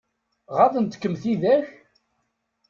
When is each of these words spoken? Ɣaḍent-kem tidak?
Ɣaḍent-kem 0.57 1.13
tidak? 1.21 1.67